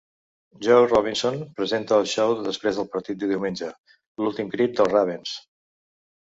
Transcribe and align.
Joe 0.67 0.85
Robinson 0.85 1.35
presenta 1.59 1.99
el 2.03 2.07
show 2.13 2.33
de 2.39 2.45
després 2.47 2.79
del 2.79 2.87
partit 2.95 3.21
de 3.25 3.29
diumenge 3.33 3.69
"L'últim 4.23 4.51
crit 4.57 4.75
dels 4.81 4.93
Ravens". 4.97 5.37